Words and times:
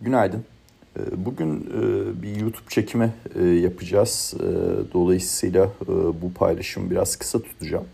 Günaydın. 0.00 0.44
Ee, 0.98 1.00
bugün 1.24 1.60
e, 1.60 2.22
bir 2.22 2.40
YouTube 2.40 2.68
çekimi 2.68 3.12
e, 3.34 3.44
yapacağız. 3.44 4.34
E, 4.40 4.44
dolayısıyla 4.92 5.70
bu 6.22 6.32
paylaşımı 6.34 6.90
biraz 6.90 7.16
kısa 7.16 7.38
tutacağım. 7.42 7.84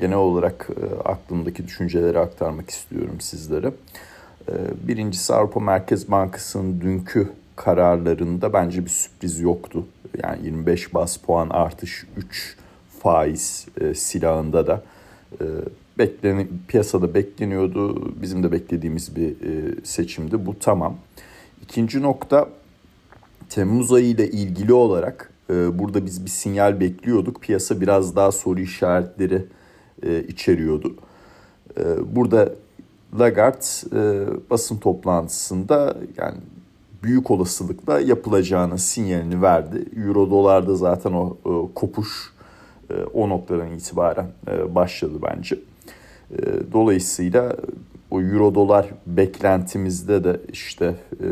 Genel 0.00 0.16
olarak 0.16 0.68
aklımdaki 1.04 1.66
düşünceleri 1.66 2.18
aktarmak 2.18 2.70
istiyorum 2.70 3.20
sizlere. 3.20 3.72
Birincisi 4.88 5.34
Avrupa 5.34 5.60
Merkez 5.60 6.10
Bankası'nın 6.10 6.80
dünkü 6.80 7.28
kararlarında 7.56 8.52
bence 8.52 8.84
bir 8.84 8.90
sürpriz 8.90 9.40
yoktu. 9.40 9.86
Yani 10.22 10.46
25 10.46 10.94
bas 10.94 11.16
puan 11.16 11.50
artış 11.50 12.06
3 12.16 12.56
faiz 13.02 13.66
silahında 13.94 14.66
da 14.66 14.82
bekleni, 15.98 16.46
piyasada 16.68 17.14
bekleniyordu. 17.14 18.12
Bizim 18.22 18.42
de 18.42 18.52
beklediğimiz 18.52 19.16
bir 19.16 19.34
seçimdi. 19.84 20.46
Bu 20.46 20.58
tamam. 20.58 20.96
İkinci 21.68 22.02
nokta 22.02 22.48
Temmuz 23.48 23.92
ayı 23.92 24.06
ile 24.06 24.30
ilgili 24.30 24.72
olarak 24.72 25.32
e, 25.50 25.78
burada 25.78 26.06
biz 26.06 26.24
bir 26.24 26.30
sinyal 26.30 26.80
bekliyorduk. 26.80 27.40
Piyasa 27.40 27.80
biraz 27.80 28.16
daha 28.16 28.32
soru 28.32 28.60
işaretleri 28.60 29.44
e, 30.02 30.22
içeriyordu. 30.22 30.94
E, 31.78 31.84
burada 32.16 32.52
Lagarde 33.18 34.50
basın 34.50 34.76
toplantısında 34.76 35.96
yani 36.16 36.36
büyük 37.02 37.30
olasılıkla 37.30 38.00
yapılacağını 38.00 38.78
sinyalini 38.78 39.42
verdi. 39.42 39.84
Euro 40.06 40.30
dolarda 40.30 40.74
zaten 40.74 41.12
o 41.12 41.36
kopuş 41.74 42.32
o 43.14 43.28
noktadan 43.28 43.72
itibaren 43.72 44.26
başladı 44.74 45.14
bence. 45.22 45.58
Dolayısıyla 46.72 47.56
o 48.10 48.20
euro 48.20 48.54
dolar 48.54 48.86
beklentimizde 49.06 50.24
de 50.24 50.40
işte 50.52 50.94
e, 51.22 51.28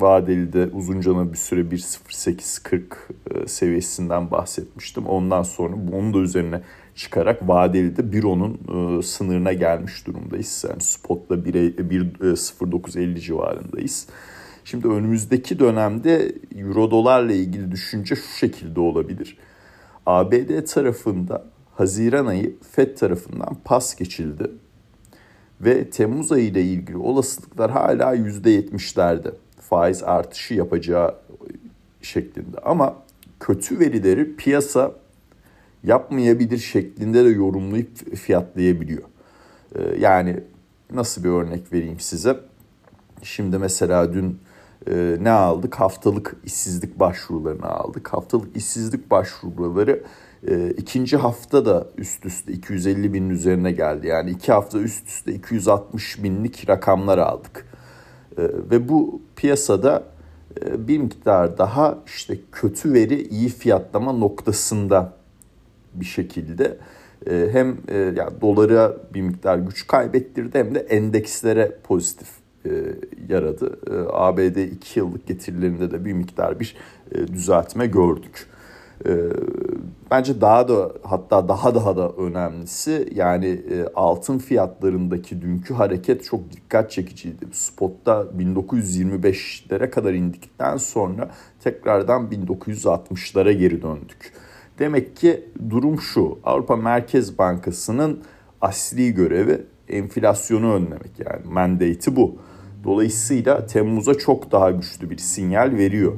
vadeli 0.00 0.52
de 0.52 0.68
uzunca 0.72 1.32
bir 1.32 1.36
süre 1.36 1.60
1.0840 1.60 2.82
e, 3.30 3.46
seviyesinden 3.46 4.30
bahsetmiştim. 4.30 5.06
Ondan 5.06 5.42
sonra 5.42 5.74
onun 5.92 6.14
da 6.14 6.18
üzerine 6.18 6.62
çıkarak 6.94 7.48
vadeli 7.48 7.96
de 7.96 8.02
1.10'un 8.02 8.98
e, 8.98 9.02
sınırına 9.02 9.52
gelmiş 9.52 10.06
durumdayız. 10.06 10.64
Yani 10.68 10.80
spotla 10.80 11.36
1.0950 11.36 13.16
e, 13.16 13.20
civarındayız. 13.20 14.06
Şimdi 14.64 14.88
önümüzdeki 14.88 15.58
dönemde 15.58 16.32
euro 16.56 16.90
dolarla 16.90 17.32
ilgili 17.32 17.72
düşünce 17.72 18.16
şu 18.16 18.38
şekilde 18.38 18.80
olabilir. 18.80 19.38
ABD 20.06 20.64
tarafında 20.64 21.44
Haziran 21.74 22.26
ayı 22.26 22.56
FED 22.72 22.96
tarafından 22.96 23.56
pas 23.64 23.96
geçildi 23.96 24.50
ve 25.60 25.90
Temmuz 25.90 26.32
ayı 26.32 26.46
ile 26.46 26.62
ilgili 26.62 26.96
olasılıklar 26.96 27.70
hala 27.70 28.16
%70'lerde 28.16 29.32
faiz 29.60 30.02
artışı 30.02 30.54
yapacağı 30.54 31.14
şeklinde. 32.02 32.58
Ama 32.64 32.96
kötü 33.40 33.80
verileri 33.80 34.36
piyasa 34.36 34.92
yapmayabilir 35.84 36.58
şeklinde 36.58 37.24
de 37.24 37.28
yorumlayıp 37.28 38.16
fiyatlayabiliyor. 38.16 39.02
Ee, 39.74 39.80
yani 40.00 40.40
nasıl 40.92 41.24
bir 41.24 41.28
örnek 41.28 41.72
vereyim 41.72 42.00
size? 42.00 42.40
Şimdi 43.22 43.58
mesela 43.58 44.14
dün 44.14 44.38
e, 44.90 45.16
ne 45.20 45.30
aldık? 45.30 45.74
Haftalık 45.74 46.36
işsizlik 46.44 47.00
başvurularını 47.00 47.66
aldık. 47.66 48.08
Haftalık 48.08 48.56
işsizlik 48.56 49.10
başvuruları 49.10 50.02
e, 50.48 50.70
ikinci 50.70 51.16
hafta 51.16 51.66
da 51.66 51.86
üst 51.98 52.26
üste 52.26 52.52
250 52.52 53.12
binin 53.14 53.30
üzerine 53.30 53.72
geldi. 53.72 54.06
Yani 54.06 54.30
iki 54.30 54.52
hafta 54.52 54.78
üst 54.78 55.08
üste 55.08 55.32
260 55.32 56.22
binlik 56.22 56.68
rakamlar 56.68 57.18
aldık. 57.18 57.66
E, 58.38 58.42
ve 58.42 58.88
bu 58.88 59.22
piyasada 59.36 60.02
e, 60.64 60.88
bir 60.88 60.98
miktar 60.98 61.58
daha 61.58 61.98
işte 62.06 62.38
kötü 62.52 62.92
veri 62.92 63.22
iyi 63.28 63.48
fiyatlama 63.48 64.12
noktasında 64.12 65.12
bir 65.94 66.04
şekilde 66.04 66.78
e, 67.30 67.48
hem 67.52 67.76
e, 67.88 67.96
yani 67.96 68.40
dolara 68.40 68.96
bir 69.14 69.22
miktar 69.22 69.58
güç 69.58 69.86
kaybettirdi 69.86 70.58
hem 70.58 70.74
de 70.74 70.78
endekslere 70.78 71.78
pozitif 71.84 72.28
e, 72.66 72.70
yaradı. 73.28 73.78
E, 73.90 73.94
ABD 74.12 74.56
2 74.56 74.98
yıllık 74.98 75.26
getirilerinde 75.26 75.90
de 75.90 76.04
bir 76.04 76.12
miktar 76.12 76.60
bir 76.60 76.76
e, 77.12 77.28
düzeltme 77.28 77.86
gördük. 77.86 78.46
E, 79.06 79.10
bence 80.10 80.40
daha 80.40 80.68
da 80.68 80.92
hatta 81.02 81.48
daha 81.48 81.74
daha 81.74 81.96
da 81.96 82.12
önemlisi 82.12 83.08
yani 83.14 83.46
e, 83.46 83.86
altın 83.94 84.38
fiyatlarındaki 84.38 85.42
dünkü 85.42 85.74
hareket 85.74 86.24
çok 86.24 86.52
dikkat 86.52 86.90
çekiciydi. 86.90 87.46
Spotta 87.52 88.26
1925'lere 88.38 89.90
kadar 89.90 90.14
indikten 90.14 90.76
sonra 90.76 91.30
tekrardan 91.60 92.30
1960'lara 92.30 93.52
geri 93.52 93.82
döndük. 93.82 94.32
Demek 94.78 95.16
ki 95.16 95.44
durum 95.70 96.00
şu. 96.00 96.38
Avrupa 96.44 96.76
Merkez 96.76 97.38
Bankası'nın 97.38 98.22
asli 98.60 99.14
görevi 99.14 99.66
enflasyonu 99.88 100.74
önlemek 100.74 101.10
yani 101.18 101.40
mandate'i 101.44 102.16
bu. 102.16 102.36
Dolayısıyla 102.84 103.66
Temmuz'a 103.66 104.14
çok 104.14 104.52
daha 104.52 104.70
güçlü 104.70 105.10
bir 105.10 105.18
sinyal 105.18 105.72
veriyor. 105.72 106.12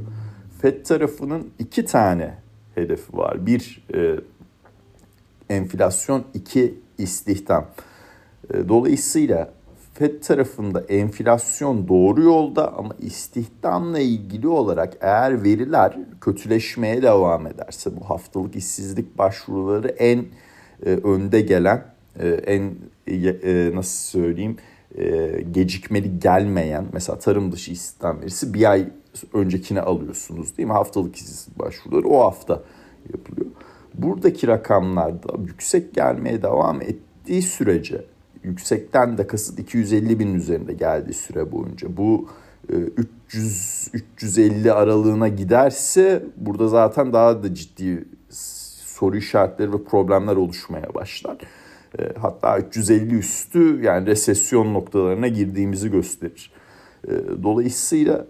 FED 0.63 0.85
tarafının 0.85 1.51
iki 1.59 1.85
tane 1.85 2.35
hedefi 2.79 3.17
var. 3.17 3.47
Bir 3.47 3.87
e, 3.95 4.21
enflasyon, 5.51 6.25
iki 6.35 6.75
istihdam. 6.99 7.67
E, 8.55 8.69
dolayısıyla 8.69 9.51
FED 9.95 10.23
tarafında 10.23 10.81
enflasyon 10.81 11.89
doğru 11.89 12.23
yolda 12.23 12.77
ama 12.77 12.95
istihdamla 13.01 13.99
ilgili 13.99 14.49
olarak 14.49 14.97
eğer 15.01 15.45
veriler 15.45 15.99
kötüleşmeye 16.21 17.03
devam 17.03 17.47
ederse 17.47 17.91
bu 17.97 18.11
haftalık 18.11 18.57
işsizlik 18.57 19.19
başvuruları 19.19 19.89
en 19.89 20.25
e, 20.87 20.91
önde 20.91 21.41
gelen 21.41 21.85
e, 22.21 22.29
en 22.29 22.75
e, 23.07 23.29
e 23.29 23.75
nasıl 23.75 24.21
söyleyeyim 24.21 24.57
e, 24.99 25.41
gecikmeli 25.53 26.21
gelmeyen 26.21 26.85
mesela 26.93 27.19
tarım 27.19 27.53
dışı 27.53 27.73
istihdam 27.73 28.21
verisi 28.21 28.55
bir 28.55 28.71
ay 28.71 28.89
öncekine 29.33 29.81
alıyorsunuz 29.81 30.57
değil 30.59 30.67
mi? 30.67 30.73
Haftalık 30.73 31.17
işsizlik 31.17 31.59
başvuruları 31.59 32.09
o 32.09 32.21
hafta 32.21 32.63
yapılıyor. 33.13 33.51
Buradaki 33.95 34.49
rakamlarda 34.49 35.33
yüksek 35.47 35.95
gelmeye 35.95 36.43
devam 36.43 36.83
ettiği 36.83 37.43
sürece 37.43 38.05
yüksekten 38.43 39.19
de 39.19 39.27
kasıt 39.27 39.59
250 39.59 40.19
bin 40.19 40.35
üzerinde 40.35 40.73
geldiği 40.73 41.15
süre 41.15 41.53
boyunca 41.53 41.97
bu 41.97 42.29
300 43.29 43.91
e, 43.95 43.97
350 43.97 44.73
aralığına 44.73 45.29
giderse 45.29 46.23
burada 46.37 46.69
zaten 46.69 47.13
daha 47.13 47.43
da 47.43 47.55
ciddi 47.55 48.05
soru 48.87 49.17
işaretleri 49.17 49.73
ve 49.73 49.85
problemler 49.85 50.37
oluşmaya 50.37 50.95
başlar. 50.95 51.37
E, 51.99 52.13
hatta 52.21 52.59
350 52.59 53.15
üstü 53.15 53.83
yani 53.83 54.07
resesyon 54.07 54.75
noktalarına 54.75 55.29
girdiğimizi 55.29 55.91
gösterir. 55.91 56.51
E, 57.09 57.13
dolayısıyla 57.43 58.27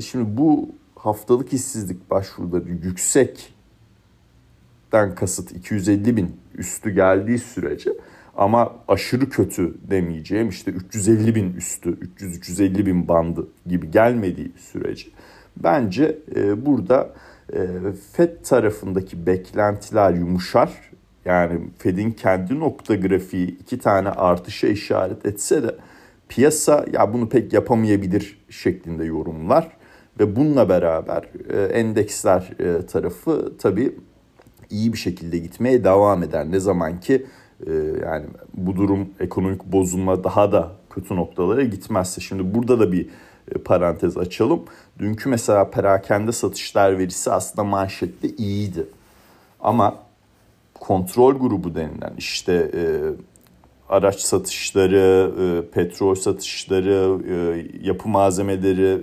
şimdi 0.00 0.36
bu 0.36 0.68
haftalık 0.94 1.52
işsizlik 1.52 2.10
başvuruları 2.10 2.68
yüksek 2.68 3.54
den 4.92 5.14
kasıt 5.14 5.52
250 5.52 6.16
bin 6.16 6.36
üstü 6.54 6.90
geldiği 6.90 7.38
sürece 7.38 7.92
ama 8.36 8.72
aşırı 8.88 9.30
kötü 9.30 9.74
demeyeceğim 9.90 10.48
işte 10.48 10.70
350 10.70 11.34
bin 11.34 11.54
üstü 11.54 11.98
300-350 12.18 12.86
bin 12.86 13.08
bandı 13.08 13.46
gibi 13.66 13.90
gelmediği 13.90 14.52
sürece 14.58 15.08
bence 15.56 16.18
e, 16.36 16.66
burada 16.66 17.14
e, 17.52 17.66
FED 18.12 18.44
tarafındaki 18.44 19.26
beklentiler 19.26 20.12
yumuşar. 20.12 20.70
Yani 21.28 21.60
Fed'in 21.78 22.10
kendi 22.10 22.60
nokta 22.60 22.94
grafiği 22.94 23.46
iki 23.46 23.78
tane 23.78 24.08
artışa 24.08 24.68
işaret 24.68 25.26
etse 25.26 25.62
de 25.62 25.76
piyasa 26.28 26.84
ya 26.92 27.12
bunu 27.12 27.28
pek 27.28 27.52
yapamayabilir 27.52 28.44
şeklinde 28.50 29.04
yorumlar 29.04 29.68
ve 30.20 30.36
bununla 30.36 30.68
beraber 30.68 31.24
e, 31.50 31.62
endeksler 31.62 32.50
e, 32.60 32.86
tarafı 32.86 33.52
tabii 33.58 33.94
iyi 34.70 34.92
bir 34.92 34.98
şekilde 34.98 35.38
gitmeye 35.38 35.84
devam 35.84 36.22
eder. 36.22 36.50
Ne 36.50 36.60
zaman 36.60 37.00
ki 37.00 37.26
e, 37.66 37.72
yani 38.04 38.26
bu 38.54 38.76
durum 38.76 39.08
ekonomik 39.20 39.64
bozulma 39.64 40.24
daha 40.24 40.52
da 40.52 40.72
kötü 40.90 41.16
noktalara 41.16 41.62
gitmezse. 41.62 42.20
Şimdi 42.20 42.54
burada 42.54 42.80
da 42.80 42.92
bir 42.92 43.08
e, 43.54 43.58
parantez 43.58 44.16
açalım. 44.16 44.64
Dünkü 44.98 45.28
mesela 45.28 45.70
perakende 45.70 46.32
satışlar 46.32 46.98
verisi 46.98 47.30
aslında 47.30 47.64
manşette 47.64 48.28
iyiydi. 48.28 48.86
Ama 49.60 50.07
kontrol 50.80 51.34
grubu 51.34 51.74
denilen 51.74 52.12
işte 52.18 52.70
e, 52.74 52.82
araç 53.88 54.20
satışları, 54.20 55.32
e, 55.40 55.70
petrol 55.70 56.14
satışları, 56.14 57.18
e, 57.28 57.66
yapı 57.82 58.08
malzemeleri, 58.08 59.02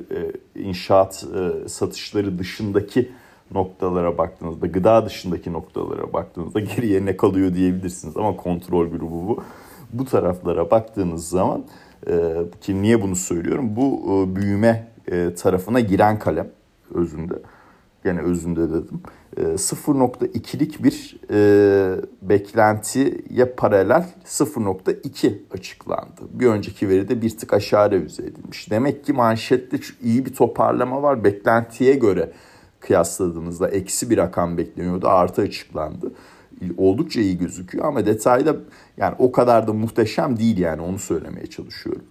e, 0.55 0.59
inşaat 0.61 1.25
e, 1.35 1.69
satışları 1.69 2.39
dışındaki 2.39 3.11
noktalara 3.51 4.17
baktığınızda, 4.17 4.67
gıda 4.67 5.05
dışındaki 5.05 5.53
noktalara 5.53 6.13
baktığınızda 6.13 6.59
geriye 6.75 7.05
ne 7.05 7.17
kalıyor 7.17 7.53
diyebilirsiniz. 7.53 8.17
Ama 8.17 8.37
kontrol 8.37 8.87
grubu 8.87 9.27
bu. 9.27 9.43
Bu 9.93 10.05
taraflara 10.05 10.71
baktığınız 10.71 11.29
zaman 11.29 11.63
ki 12.61 12.81
niye 12.81 13.01
bunu 13.01 13.15
söylüyorum? 13.15 13.75
Bu 13.75 14.25
büyüme 14.35 14.87
tarafına 15.37 15.79
giren 15.79 16.19
kalem 16.19 16.47
özünde. 16.93 17.33
Gene 18.03 18.21
özünde 18.21 18.69
dedim. 18.69 19.01
0.2'lik 19.37 20.83
bir 20.83 21.17
e, 21.31 22.01
beklentiye 22.21 23.45
paralel 23.57 24.05
0.2 24.25 25.33
açıklandı. 25.53 26.21
Bir 26.33 26.47
önceki 26.47 26.89
veride 26.89 27.21
bir 27.21 27.37
tık 27.37 27.53
aşağı 27.53 27.91
revize 27.91 28.23
edilmiş. 28.23 28.71
Demek 28.71 29.05
ki 29.05 29.13
manşette 29.13 29.79
iyi 30.03 30.25
bir 30.25 30.33
toparlama 30.33 31.03
var. 31.03 31.23
Beklentiye 31.23 31.95
göre 31.95 32.31
kıyasladığımızda 32.79 33.69
eksi 33.69 34.09
bir 34.09 34.17
rakam 34.17 34.57
bekleniyordu. 34.57 35.07
Artı 35.07 35.41
açıklandı. 35.41 36.11
Oldukça 36.77 37.21
iyi 37.21 37.37
gözüküyor 37.37 37.85
ama 37.85 38.05
detayda 38.05 38.55
yani 38.97 39.15
o 39.19 39.31
kadar 39.31 39.67
da 39.67 39.73
muhteşem 39.73 40.37
değil 40.37 40.57
yani 40.57 40.81
onu 40.81 40.99
söylemeye 40.99 41.47
çalışıyorum. 41.47 42.05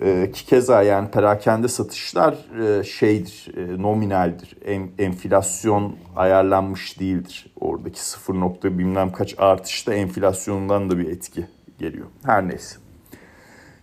E, 0.00 0.30
ki 0.32 0.46
keza 0.46 0.82
yani 0.82 1.10
perakende 1.10 1.68
satışlar 1.68 2.34
e, 2.62 2.84
şeydir, 2.84 3.52
e, 3.56 3.82
nominaldir. 3.82 4.56
En, 4.64 4.88
enflasyon 4.98 5.96
ayarlanmış 6.16 7.00
değildir. 7.00 7.52
Oradaki 7.60 8.06
sıfır 8.06 8.34
nokta 8.34 8.78
bilmem 8.78 9.12
kaç 9.12 9.34
artışta 9.38 9.94
enflasyondan 9.94 10.90
da 10.90 10.98
bir 10.98 11.08
etki 11.08 11.46
geliyor. 11.78 12.06
Her 12.24 12.48
neyse. 12.48 12.76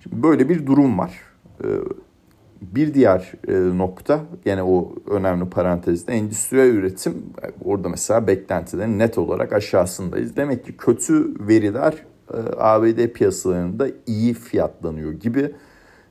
Şimdi 0.03 0.23
böyle 0.23 0.49
bir 0.49 0.65
durum 0.65 0.99
var. 0.99 1.21
E, 1.63 1.67
bir 2.61 2.93
diğer 2.93 3.31
e, 3.47 3.77
nokta 3.77 4.19
yine 4.45 4.63
o 4.63 4.95
önemli 5.09 5.49
parantezde 5.49 6.13
endüstriyel 6.13 6.67
üretim 6.67 7.23
orada 7.63 7.89
mesela 7.89 8.27
beklentilerin 8.27 8.99
net 8.99 9.17
olarak 9.17 9.53
aşağısındayız. 9.53 10.35
Demek 10.35 10.65
ki 10.65 10.77
kötü 10.77 11.47
veriler 11.47 11.93
e, 12.33 12.37
ABD 12.57 13.07
piyasalarında 13.07 13.87
iyi 14.07 14.33
fiyatlanıyor 14.33 15.11
gibi 15.11 15.51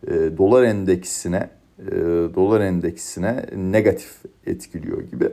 e, 0.06 0.38
dolar 0.38 0.62
endeksine 0.62 1.50
e, 1.78 1.92
dolar 2.34 2.60
endeksine 2.60 3.46
negatif 3.56 4.22
etkiliyor 4.46 5.02
gibi. 5.02 5.24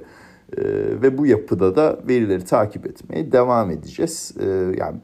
E, 0.58 0.64
ve 1.02 1.18
bu 1.18 1.26
yapıda 1.26 1.76
da 1.76 2.00
verileri 2.08 2.46
takip 2.46 2.86
etmeye 2.86 3.32
devam 3.32 3.72
edeceğiz. 3.72 4.34
E, 4.40 4.46
yani 4.78 4.98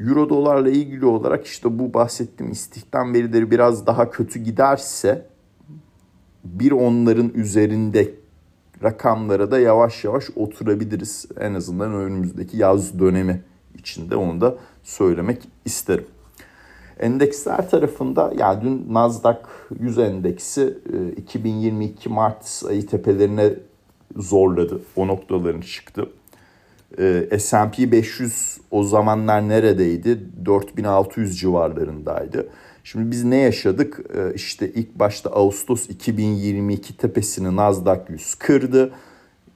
Euro 0.00 0.28
dolarla 0.28 0.70
ilgili 0.70 1.06
olarak 1.06 1.46
işte 1.46 1.78
bu 1.78 1.94
bahsettiğim 1.94 2.52
istihdam 2.52 3.14
verileri 3.14 3.50
biraz 3.50 3.86
daha 3.86 4.10
kötü 4.10 4.38
giderse 4.38 5.26
bir 6.44 6.72
onların 6.72 7.32
üzerinde 7.34 8.14
rakamlara 8.82 9.50
da 9.50 9.58
yavaş 9.58 10.04
yavaş 10.04 10.24
oturabiliriz. 10.36 11.26
En 11.40 11.54
azından 11.54 11.94
önümüzdeki 11.94 12.56
yaz 12.56 12.98
dönemi 12.98 13.42
içinde 13.78 14.16
onu 14.16 14.40
da 14.40 14.56
söylemek 14.82 15.42
isterim. 15.64 16.06
Endeksler 17.00 17.70
tarafında 17.70 18.32
yani 18.38 18.62
dün 18.62 18.86
Nasdaq 18.94 19.38
100 19.80 19.98
endeksi 19.98 20.78
2022 21.16 22.08
e, 22.08 22.12
Mart 22.12 22.62
ayı 22.68 22.86
tepelerine 22.86 23.50
zorladı. 24.16 24.80
O 24.96 25.08
noktaların 25.08 25.60
çıktı. 25.60 26.08
E, 26.98 27.38
S&P 27.38 27.92
500 27.92 28.58
o 28.70 28.84
zamanlar 28.84 29.48
neredeydi? 29.48 30.20
4600 30.44 31.40
civarlarındaydı. 31.40 32.48
Şimdi 32.84 33.10
biz 33.10 33.24
ne 33.24 33.36
yaşadık? 33.36 34.00
E, 34.16 34.34
işte 34.34 34.72
ilk 34.72 34.98
başta 34.98 35.30
Ağustos 35.30 35.90
2022 35.90 36.96
tepesini 36.96 37.56
Nasdaq 37.56 38.00
100 38.08 38.34
kırdı. 38.34 38.92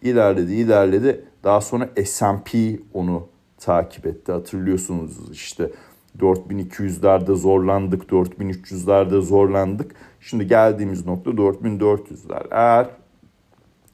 İlerledi, 0.02 0.55
ilerledi. 0.55 1.25
Daha 1.44 1.61
sonra 1.61 1.90
S&P 2.05 2.79
onu 2.94 3.29
takip 3.58 4.06
etti. 4.06 4.32
Hatırlıyorsunuz 4.32 5.31
işte 5.32 5.70
4200'lerde 6.19 7.34
zorlandık, 7.34 8.02
4300'lerde 8.02 9.20
zorlandık. 9.20 9.94
Şimdi 10.20 10.46
geldiğimiz 10.46 11.06
nokta 11.06 11.31
4400'ler. 11.31 12.46
Eğer 12.50 12.90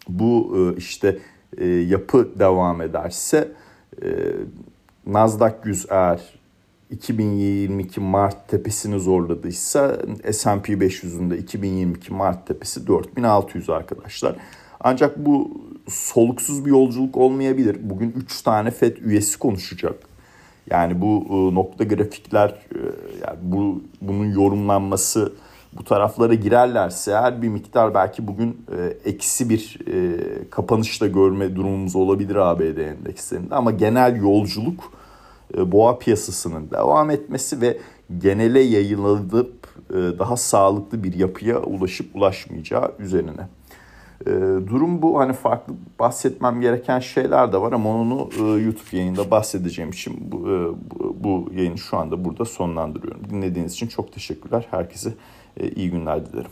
bu 0.09 0.57
e, 0.59 0.77
işte 0.77 1.19
e, 1.59 1.67
yapı 1.67 2.39
devam 2.39 2.83
ederse 2.83 3.53
e, 4.03 4.09
Nasdaq 5.07 5.55
100 5.65 5.87
eğer 5.91 6.21
2022 6.91 8.01
Mart 8.01 8.49
tepesini 8.49 9.01
zorladıysa 9.01 9.99
S&P 10.33 10.73
500'ün 10.73 11.31
de 11.31 11.39
2022 11.39 12.15
Mart 12.15 12.47
tepesi 12.47 12.87
4600 12.87 13.71
arkadaşlar. 13.71 14.37
Ancak 14.81 15.27
bu 15.27 15.61
soluksuz 15.89 16.65
bir 16.65 16.71
yolculuk 16.71 17.17
olmayabilir. 17.17 17.77
Bugün 17.81 18.15
3 18.17 18.43
tane 18.43 18.71
FED 18.71 18.97
üyesi 18.97 19.39
konuşacak. 19.39 20.14
Yani 20.71 21.01
bu 21.01 21.27
e, 21.31 21.55
nokta 21.55 21.85
grafikler 21.85 22.49
e, 22.49 22.79
yani 23.27 23.39
bu 23.43 23.83
bunun 24.01 24.33
yorumlanması 24.33 25.33
bu 25.79 25.85
taraflara 25.85 26.35
girerlerse 26.35 27.11
eğer 27.11 27.43
bir 27.43 27.49
miktar 27.49 27.95
belki 27.95 28.27
bugün 28.27 28.67
e, 28.79 29.11
eksi 29.11 29.51
bir 29.51 29.79
e, 29.87 30.19
kapanışla 30.51 31.07
görme 31.07 31.57
durumumuz 31.57 31.97
olabilir 31.97 32.37
ABD 32.37 32.79
endekslerinde 32.79 33.55
ama 33.55 33.71
genel 33.71 34.17
yolculuk 34.17 34.93
e, 35.57 35.73
boğa 35.73 35.99
piyasasının 35.99 36.71
devam 36.71 37.11
etmesi 37.11 37.61
ve 37.61 37.79
genele 38.19 38.61
yayılılıp 38.61 39.67
e, 39.91 39.95
daha 39.95 40.37
sağlıklı 40.37 41.05
bir 41.05 41.15
yapıya 41.15 41.63
ulaşıp 41.63 42.17
ulaşmayacağı 42.17 42.93
üzerine. 42.99 43.49
E, 44.21 44.31
durum 44.71 45.03
bu. 45.03 45.19
Hani 45.19 45.33
farklı 45.33 45.75
bahsetmem 45.99 46.61
gereken 46.61 46.99
şeyler 46.99 47.53
de 47.53 47.61
var 47.61 47.73
ama 47.73 47.91
onu 47.91 48.31
e, 48.39 48.43
YouTube 48.43 48.97
yayında 48.97 49.31
bahsedeceğim 49.31 49.91
için 49.91 50.17
bu, 50.21 50.51
e, 50.51 50.55
bu, 51.25 51.51
yayını 51.55 51.79
şu 51.79 51.97
anda 51.97 52.25
burada 52.25 52.45
sonlandırıyorum. 52.45 53.31
Dinlediğiniz 53.31 53.73
için 53.73 53.87
çok 53.87 54.13
teşekkürler. 54.13 54.67
Herkese 54.71 55.15
e, 55.57 55.69
iyi 55.69 55.91
günler 55.91 56.27
dilerim. 56.27 56.51